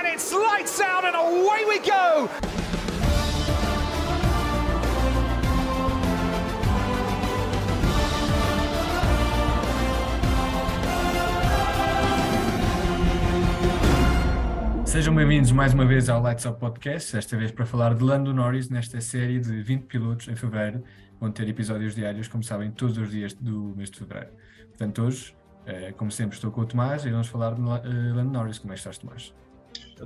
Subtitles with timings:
[0.00, 2.28] and it's lights out and away we go.
[14.86, 18.32] Sejam bem-vindos mais uma vez ao Lights Up Podcast, esta vez para falar de Lando
[18.32, 20.82] Norris nesta série de 20 pilotos em fevereiro.
[21.20, 24.30] Vão ter episódios diários, como sabem, todos os dias do mês de fevereiro.
[24.68, 25.36] Portanto, hoje,
[25.66, 28.58] eh, como sempre, estou com o Tomás e vamos falar de eh, Lando Norris.
[28.58, 29.34] Como é que estás, Tomás?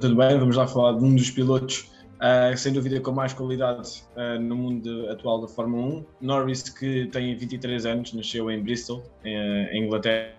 [0.00, 4.02] Tudo bem, vamos lá falar de um dos pilotos, uh, sem dúvida, com mais qualidade
[4.16, 6.04] uh, no mundo atual da Fórmula 1.
[6.20, 10.34] Norris, que tem 23 anos, nasceu em Bristol, em Inglaterra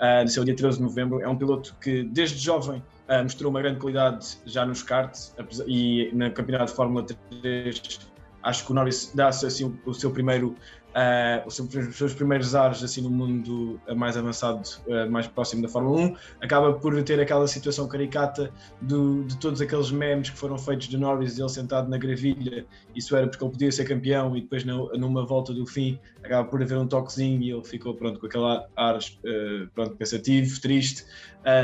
[0.00, 1.20] uh, nasceu dia 13 de novembro.
[1.20, 5.34] É um piloto que, desde jovem, uh, mostrou uma grande qualidade já nos karts
[5.66, 7.06] e na campeonato de Fórmula
[7.42, 8.10] 3.
[8.42, 10.56] Acho que o Norris dá-se assim, o, o seu primeiro
[10.90, 11.56] uh, os
[11.96, 16.72] seus primeiros ares assim no mundo mais avançado, uh, mais próximo da Fórmula 1, acaba
[16.72, 21.38] por ter aquela situação caricata do, de todos aqueles memes que foram feitos de Norris,
[21.38, 25.52] ele sentado na gravilha, isso era porque ele podia ser campeão e depois numa volta
[25.52, 28.44] do fim acaba por haver um toquezinho e ele ficou pronto com aquele
[28.76, 31.04] ar uh, pronto, pensativo, triste,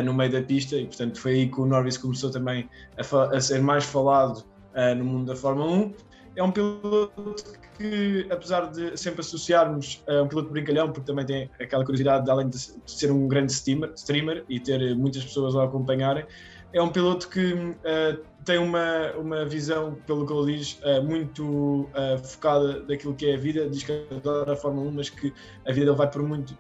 [0.05, 3.41] no meio da pista e portanto foi aí que o Norris começou também a, a
[3.41, 4.43] ser mais falado
[4.97, 5.95] no mundo da Fórmula 1
[6.37, 11.51] é um piloto que, apesar de sempre associarmos a um piloto brincalhão, porque também tem
[11.61, 16.25] aquela curiosidade, além de ser um grande streamer, streamer e ter muitas pessoas a acompanharem,
[16.73, 17.75] é um piloto que uh,
[18.45, 23.35] tem uma, uma visão, pelo que ele diz, uh, muito uh, focada daquilo que é
[23.35, 23.69] a vida.
[23.69, 25.33] Diz que adora a Fórmula 1, mas que
[25.67, 26.55] a vida dele vai por muito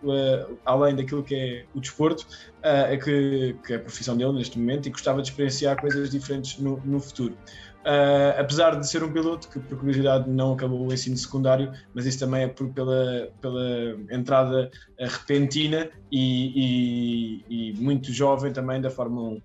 [0.65, 2.27] além daquilo que é o desporto,
[2.63, 6.59] é que, que, é a profissão dele neste momento, e gostava de experienciar coisas diferentes
[6.59, 7.37] no, no futuro.
[7.87, 12.05] Uh, apesar de ser um piloto que, por curiosidade, não acabou o ensino secundário, mas
[12.05, 18.91] isso também é por, pela, pela entrada repentina e, e, e, muito jovem também da
[18.91, 19.35] Fórmula 1.
[19.35, 19.43] Uh,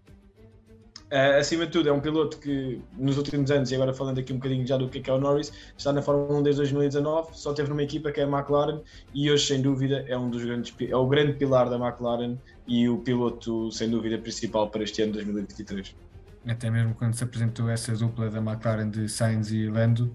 [1.11, 4.33] ah, acima de tudo, é um piloto que nos últimos anos, e agora falando aqui
[4.33, 7.37] um bocadinho já do que é, é o Norris, está na Fórmula 1 desde 2019,
[7.37, 8.79] só teve numa equipa que é a McLaren
[9.13, 12.89] e hoje, sem dúvida, é um dos grandes, é o grande pilar da McLaren e
[12.89, 15.93] o piloto, sem dúvida, principal para este ano 2023
[16.47, 20.13] até mesmo quando se apresentou essa dupla da McLaren de Sainz e Lando,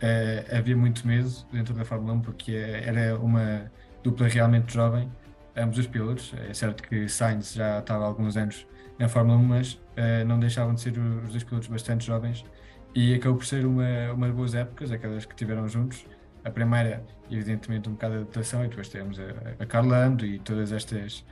[0.00, 3.70] eh, havia muito medo dentro da Fórmula 1 porque era uma
[4.02, 5.10] dupla realmente jovem,
[5.56, 6.34] ambos os pilotos.
[6.48, 8.66] É certo que Sainz já estava há alguns anos
[8.98, 12.44] na Fórmula 1, mas eh, não deixavam de ser os dois pilotos bastante jovens
[12.94, 16.04] e acabou por ser uma, uma boas épocas, aquelas que tiveram juntos.
[16.44, 20.72] A primeira, evidentemente, um bocado de adaptação, e depois temos a, a Carlando e todas
[20.72, 21.24] estas.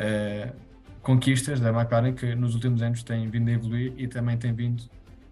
[0.00, 0.71] Uh,
[1.02, 4.84] conquistas da McLaren que nos últimos anos têm vindo a evoluir e também tem vindo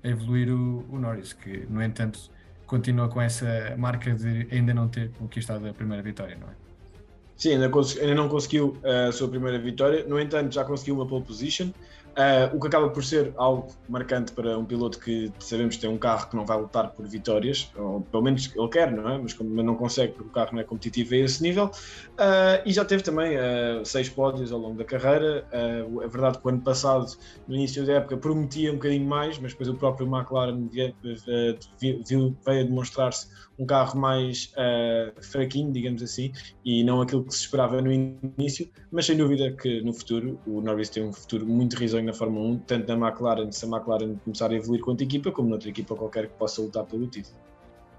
[0.03, 2.19] a evoluir o, o Norris, que no entanto
[2.67, 6.53] continua com essa marca de ainda não ter conquistado a primeira vitória, não é?
[7.37, 7.71] Sim, ainda,
[8.01, 11.71] ainda não conseguiu a sua primeira vitória, no entanto já conseguiu uma pole position,
[12.11, 15.91] Uh, o que acaba por ser algo marcante para um piloto que sabemos que tem
[15.91, 19.19] um carro que não vai lutar por vitórias, ou pelo menos ele quer, não é?
[19.19, 21.67] Mas como não consegue porque o carro não é competitivo a esse nível.
[21.67, 25.47] Uh, e já teve também uh, seis pódios ao longo da carreira.
[25.53, 27.07] é verdade que o ano passado,
[27.47, 30.95] no início da época, prometia um bocadinho mais, mas depois o próprio McLaren veio,
[32.47, 33.29] a demonstrar-se
[33.61, 34.53] um carro mais
[35.21, 36.33] fraquinho, digamos assim,
[36.65, 38.69] e não aquilo que se esperava no início.
[38.91, 42.49] Mas sem dúvida que no futuro o Norris tem um futuro muito risonho na Fórmula
[42.55, 45.95] 1, tanto na McLaren, se a McLaren começar a evoluir quanto equipa, como noutra equipa
[45.95, 47.37] qualquer que possa lutar pelo título.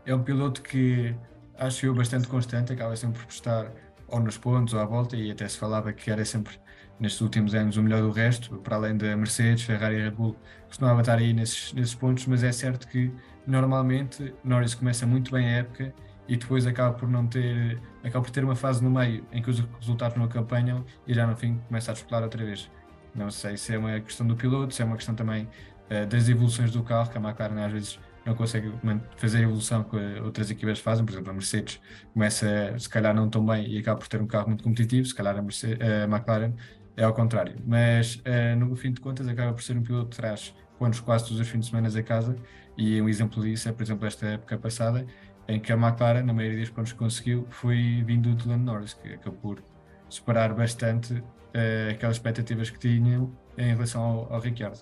[0.06, 1.16] É um piloto que
[1.58, 3.72] acho eu bastante constante, acaba sempre por estar
[4.08, 6.56] ou nos pontos ou à volta, e até se falava que era sempre
[7.00, 10.36] nestes últimos anos o melhor do resto, para além da Mercedes, Ferrari e Red Bull,
[10.68, 13.12] costumava estar aí nesses, nesses pontos, mas é certo que
[13.46, 15.94] normalmente Norris começa muito bem a época
[16.28, 19.50] e depois acaba por não ter, acaba por ter uma fase no meio em que
[19.50, 22.70] os resultados não acompanham e já no fim começa a disputar outra vez.
[23.14, 25.44] Não sei se é uma questão do piloto, se é uma questão também
[25.90, 28.72] uh, das evoluções do carro, que a McLaren às vezes não consegue
[29.18, 31.82] fazer a evolução que outras equipas fazem, por exemplo, a Mercedes
[32.14, 35.16] começa se calhar não tão bem e acaba por ter um carro muito competitivo, se
[35.16, 36.54] calhar a, Mercedes, a McLaren
[36.96, 40.18] é ao contrário, mas uh, no fim de contas acaba por ser um piloto que
[40.18, 42.36] traz pontos quase todos os fins de semana a casa
[42.76, 45.06] e um exemplo disso é, por exemplo, esta época passada
[45.48, 48.96] em que a McLaren, na maioria dos pontos que conseguiu, foi vindo do Lando Norris,
[48.96, 49.64] que acabou por
[50.10, 54.80] superar bastante uh, aquelas expectativas que tinham em relação ao, ao Ricciardo.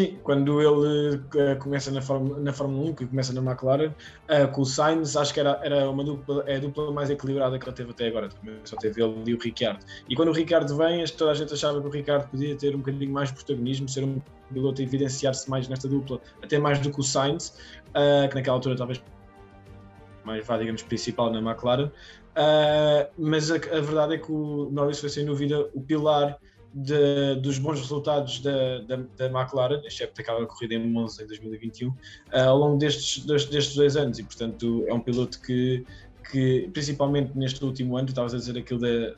[0.00, 4.50] Sim, quando ele uh, começa na Fórmula, na Fórmula 1, que começa na McLaren, uh,
[4.50, 7.66] com o Sainz, acho que era, era uma dupla, é a dupla mais equilibrada que
[7.66, 8.30] ele teve até agora.
[8.64, 9.84] Só teve ele e o Ricciardo.
[10.08, 12.78] E quando o Ricciardo vem, toda a gente achava que o Ricciardo podia ter um
[12.78, 14.22] bocadinho mais protagonismo, ser um
[14.54, 17.58] piloto a evidenciar-se mais nesta dupla, até mais do que o Sainz,
[17.88, 19.02] uh, que naquela altura talvez
[20.24, 21.90] mais, vá, digamos, principal na McLaren.
[23.18, 26.38] Mas a, a, verdade é que o Norris foi sem dúvida o pilar
[26.72, 31.88] de, dos bons resultados da, da, da McLaren, excepto aquela corrida em Monza em 2021,
[31.88, 31.94] uh,
[32.32, 34.18] ao longo destes, destes, dois anos.
[34.18, 35.84] E, portanto, é um piloto que
[36.30, 39.14] que principalmente neste último ano, tu estavas a dizer aquilo da,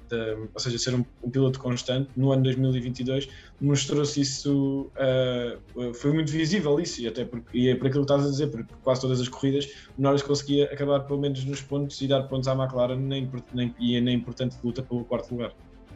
[0.54, 3.28] ou seja, ser um, um, piloto constante, no ano 2022
[3.60, 8.12] mostrou-se isso, uh, foi muito visível isso, e até porque, e é por aquilo que
[8.12, 9.66] estavas a dizer, porque quase todas as corridas
[9.98, 13.74] o Norris conseguia acabar pelo menos nos pontos e dar pontos à McLaren nem, nem,
[13.78, 15.52] e na importante luta pelo quarto lugar.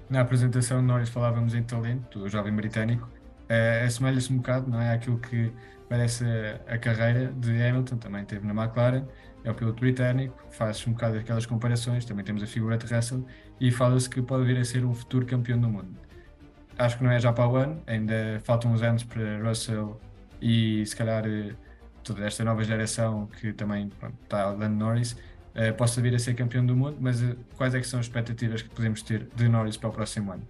[0.08, 3.08] Na apresentação Norris falávamos em talento, do jovem britânico,
[3.50, 5.52] uh, assemelha-se um bocado, não é, aquilo que
[5.88, 9.04] parece a, a carreira de Hamilton, também teve na McLaren,
[9.42, 13.24] é o piloto britânico, faz um bocado aquelas comparações, também temos a figura de Russell
[13.60, 15.96] e fala-se que pode vir a ser um futuro campeão do mundo.
[16.78, 20.00] Acho que não é já para o ano, ainda faltam uns anos para Russell
[20.40, 21.54] e se calhar eh,
[22.02, 25.16] toda esta nova geração que também pronto, está Lando Norris
[25.56, 28.06] uh, possa vir a ser campeão do mundo, mas uh, quais é que são as
[28.06, 30.42] expectativas que podemos ter de Norris para o próximo ano?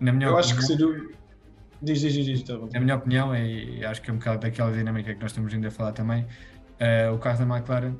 [0.00, 1.18] Na minha Eu opinião, acho que.
[1.80, 4.72] Diz, diz, diz, diz, tá Na minha opinião, e acho que é um bocado daquela
[4.72, 7.94] dinâmica que nós estamos ainda a falar também, uh, o carro da McLaren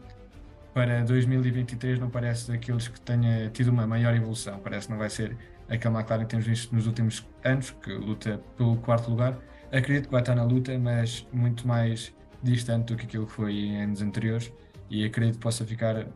[0.74, 4.58] para 2023 não parece daqueles que tenha tido uma maior evolução.
[4.58, 5.36] Parece que não vai ser
[5.68, 9.38] aquela McLaren que temos visto nos últimos anos, que luta pelo quarto lugar.
[9.72, 12.12] Acredito que vai estar na luta, mas muito mais
[12.42, 14.52] distante do que aquilo que foi em anos anteriores.
[14.90, 16.06] E acredito que possa ficar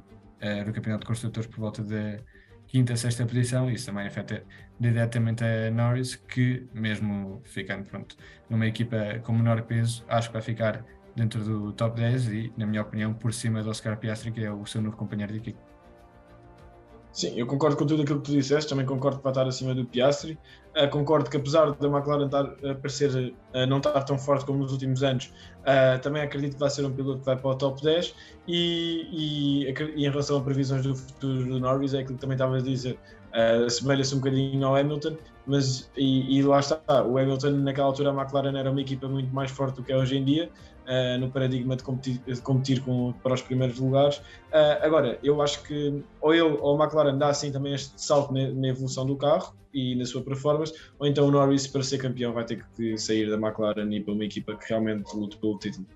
[0.42, 2.18] uh, no Campeonato de Construtores por volta da
[2.66, 3.70] quinta, sexta posição.
[3.70, 4.44] Isso também afeta
[4.80, 8.16] diretamente a Norris, que, mesmo ficando pronto,
[8.48, 10.84] numa equipa com menor peso, acho que vai ficar
[11.14, 14.50] dentro do top 10 e, na minha opinião, por cima do Oscar Piastri, que é
[14.50, 15.58] o seu novo companheiro de equipe.
[17.12, 19.84] Sim, eu concordo com tudo aquilo que tu disseste, também concordo vai estar acima do
[19.84, 20.38] Piastri.
[20.74, 24.60] Uh, concordo que apesar da McLaren estar, a parecer uh, não estar tão forte como
[24.60, 25.30] nos últimos anos,
[26.02, 28.14] também acredito que vai ser um piloto que vai para o top 10
[28.48, 32.34] e, e, e em relação a previsões do futuro do Norris, é aquilo que também
[32.34, 32.98] estava a dizer,
[33.32, 35.16] uh, assemelha-se um bocadinho ao Hamilton,
[35.46, 39.32] mas e, e, lá está, o Hamilton naquela altura a McLaren era uma equipa muito
[39.34, 40.50] mais forte do que é hoje em dia,
[40.86, 44.18] uh, no paradigma de competir, de competir com, para os primeiros lugares.
[44.18, 48.32] Uh, agora, eu acho que ou ele ou a McLaren dá assim também este salto
[48.32, 51.98] na, na, evolução do carro e na sua performance, ou então o Norris para ser
[51.98, 55.58] campeão vai ter que sair da McLaren e para uma equipa que realmente luta pelo
[55.58, 55.86] título.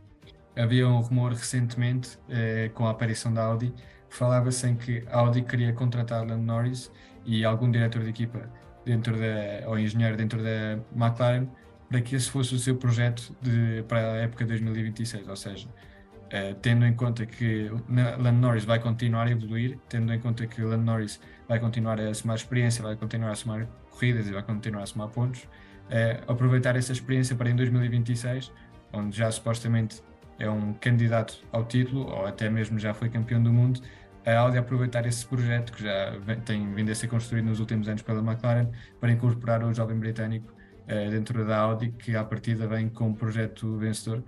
[0.57, 3.75] Havia um rumor recentemente, eh, com a aparição da Audi,
[4.09, 6.91] falava-se em que a Audi queria contratar Lando Norris
[7.27, 8.51] e algum diretor de equipa
[8.83, 11.47] dentro da, ou engenheiro dentro da McLaren
[11.89, 15.69] para que esse fosse o seu projeto de, para a época de 2026, ou seja,
[15.69, 17.71] uh, tendo em conta que
[18.19, 22.13] Lando Norris vai continuar a evoluir, tendo em conta que Lando Norris vai continuar a
[22.13, 26.77] somar experiência, vai continuar a somar corridas e vai continuar a somar pontos, uh, aproveitar
[26.77, 28.53] essa experiência para em 2026,
[28.93, 30.03] onde já supostamente
[30.39, 33.81] é um candidato ao título, ou até mesmo já foi campeão do mundo,
[34.27, 36.13] a Audi aproveitar esse projeto que já
[36.45, 38.69] tem vindo a ser construído nos últimos anos pela McLaren
[39.01, 40.53] para incorporar o jovem britânico
[40.87, 44.23] uh, dentro da Audi, que à partida vem com um projeto vencedor.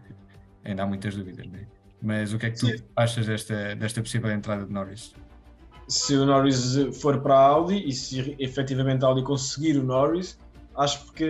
[0.64, 1.66] Ainda há muitas dúvidas, né?
[2.02, 2.84] mas o que é que tu Sim.
[2.94, 5.14] achas desta, desta possível entrada de Norris?
[5.88, 10.38] Se o Norris for para a Audi e se efetivamente a Audi conseguir o Norris,
[10.78, 11.24] acho que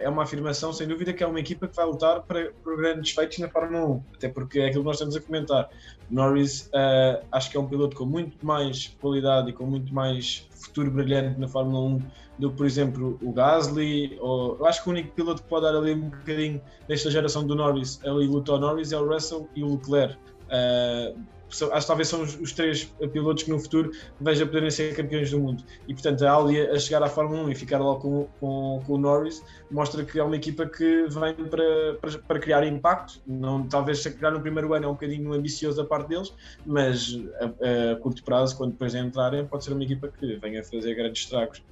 [0.00, 3.12] é uma afirmação, sem dúvida, que é uma equipa que vai lutar para, para grandes
[3.12, 5.70] feitos na Fórmula 1, até porque é aquilo que nós estamos a comentar.
[6.10, 10.46] Norris uh, acho que é um piloto com muito mais qualidade e com muito mais
[10.50, 12.02] futuro brilhante na Fórmula 1
[12.38, 14.18] do que, por exemplo, o Gasly.
[14.20, 17.46] Ou, eu acho que o único piloto que pode dar ali um bocadinho desta geração
[17.46, 20.16] do Norris, ali luta ao Norris, é o Russell e o Leclerc.
[20.44, 21.18] Uh,
[21.62, 25.30] acho que talvez são os, os, três pilotos que no futuro veja poderem ser campeões
[25.30, 25.64] do mundo.
[25.86, 28.92] E portanto, a Audi a chegar à Fórmula 1 e ficar lá com, com, com
[28.92, 33.20] o Norris mostra que é uma equipa que vem para, para, para, criar impacto.
[33.26, 36.34] Não, talvez se criar no primeiro ano é um bocadinho ambicioso da parte deles,
[36.64, 40.62] mas a, a curto prazo, quando depois de entrarem, pode ser uma equipa que venha
[40.64, 41.62] fazer grandes estragos.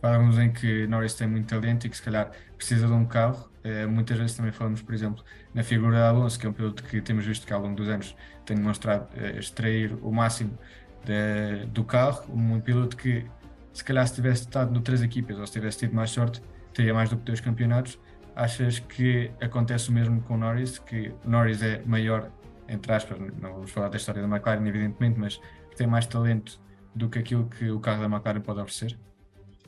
[0.00, 3.50] Falamos em que Norris tem muito talento e que se calhar precisa de um carro.
[3.64, 6.82] É, muitas vezes também falamos, por exemplo, na figura de Alonso, que é um piloto
[6.84, 8.14] que temos visto que ao longo dos anos
[8.46, 10.56] tem demonstrado é, extrair o máximo
[11.04, 12.24] de, do carro.
[12.32, 13.26] Um piloto que,
[13.72, 16.40] se calhar, se tivesse estado no três equipas ou se tivesse tido mais sorte,
[16.72, 17.98] teria mais do que dois campeonatos.
[18.36, 22.30] Achas que acontece o mesmo com Norris, que Norris é maior,
[22.68, 25.40] entre aspas, não vamos falar da história da McLaren, evidentemente, mas
[25.76, 26.60] tem mais talento
[26.94, 28.96] do que aquilo que o carro da McLaren pode oferecer?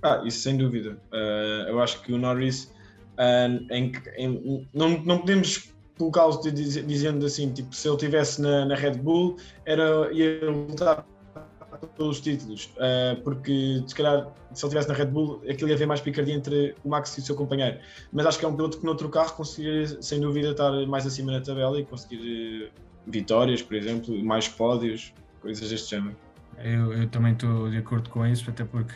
[0.03, 0.99] Ah, isso sem dúvida.
[1.13, 2.73] Uh, eu acho que o Norris,
[3.19, 8.75] uh, em, em, não, não podemos colocá-lo dizendo assim, tipo, se ele estivesse na, na,
[8.75, 11.05] Red Bull, era, ia lutar
[11.97, 15.87] pelos títulos, uh, porque se calhar se ele estivesse na Red Bull, aquilo ia haver
[15.87, 17.79] mais picardia entre o Max e o seu companheiro.
[18.13, 21.33] Mas acho que é um piloto que noutro carro conseguiria, sem dúvida, estar mais acima
[21.33, 22.73] na tabela e conseguir
[23.07, 26.17] vitórias, por exemplo, mais pódios, coisas deste género.
[26.59, 28.95] Eu, eu também estou de acordo com isso, até porque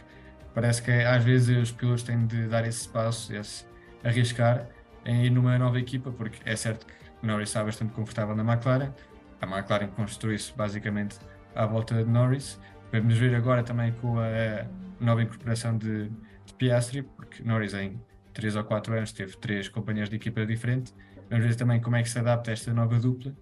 [0.55, 3.67] parece que às vezes os pilotos têm de dar esse espaço, esse
[4.03, 4.69] arriscar
[5.05, 8.93] em ir numa nova equipa, porque é certo que Norris está bastante confortável na McLaren,
[9.41, 11.19] a McLaren construiu-se basicamente
[11.55, 12.59] à volta de Norris.
[12.93, 14.67] Vamos ver agora também com a
[15.01, 18.01] nova incorporação de, de Piastri, porque Norris em
[18.33, 20.95] 3 ou 4 anos teve três companheiros de equipa diferentes.
[21.31, 23.35] Vamos ver também como é que se adapta esta nova dupla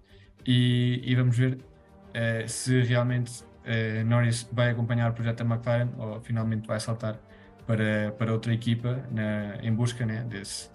[0.45, 5.89] e, e vamos ver uh, se realmente uh, Norris vai acompanhar o projeto da McLaren
[5.97, 7.19] ou finalmente vai saltar
[7.65, 10.69] para, para outra equipa na, em busca né, desse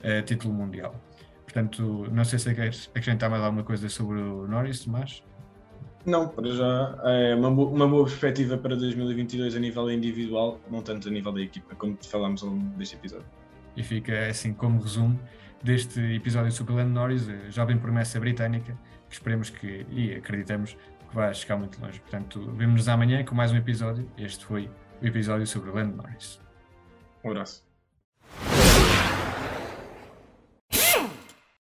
[0.00, 0.94] uh, título mundial.
[1.44, 5.22] Portanto, não sei se queres acrescentar mais alguma coisa sobre o Norris, mas.
[6.04, 10.82] Não, para já é uma, boa, uma boa perspectiva para 2022 a nível individual, não
[10.82, 13.26] tanto a nível da equipa, como falámos ao longo deste episódio.
[13.76, 15.18] E fica assim como resumo
[15.62, 18.76] deste episódio sobre Lando Norris, a jovem promessa britânica,
[19.08, 20.76] que esperemos que, e acreditamos,
[21.14, 22.00] vai chegar muito longe.
[22.00, 24.10] Portanto, vemos-nos amanhã com mais um episódio.
[24.18, 24.68] Este foi
[25.00, 26.40] o episódio sobre o Land Norris.
[27.22, 27.64] Um abraço.